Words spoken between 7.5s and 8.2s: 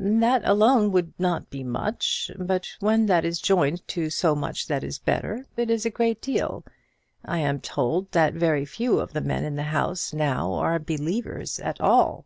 told